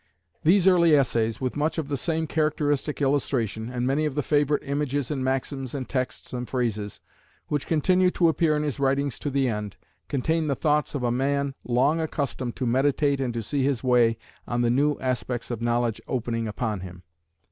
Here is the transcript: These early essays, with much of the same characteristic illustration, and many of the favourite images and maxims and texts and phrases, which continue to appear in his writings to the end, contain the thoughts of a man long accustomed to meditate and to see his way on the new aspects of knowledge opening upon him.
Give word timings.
These 0.41 0.65
early 0.65 0.95
essays, 0.95 1.39
with 1.39 1.55
much 1.55 1.77
of 1.77 1.87
the 1.87 1.95
same 1.95 2.25
characteristic 2.25 3.03
illustration, 3.03 3.69
and 3.69 3.85
many 3.85 4.05
of 4.07 4.15
the 4.15 4.23
favourite 4.23 4.63
images 4.65 5.11
and 5.11 5.23
maxims 5.23 5.75
and 5.75 5.87
texts 5.87 6.33
and 6.33 6.49
phrases, 6.49 7.01
which 7.49 7.67
continue 7.67 8.09
to 8.09 8.27
appear 8.27 8.57
in 8.57 8.63
his 8.63 8.79
writings 8.79 9.19
to 9.19 9.29
the 9.29 9.47
end, 9.47 9.77
contain 10.07 10.47
the 10.47 10.55
thoughts 10.55 10.95
of 10.95 11.03
a 11.03 11.11
man 11.11 11.53
long 11.63 11.99
accustomed 12.01 12.55
to 12.55 12.65
meditate 12.65 13.19
and 13.21 13.35
to 13.35 13.43
see 13.43 13.61
his 13.63 13.83
way 13.83 14.17
on 14.47 14.63
the 14.63 14.71
new 14.71 14.97
aspects 14.99 15.51
of 15.51 15.61
knowledge 15.61 16.01
opening 16.07 16.47
upon 16.47 16.79
him. 16.79 17.03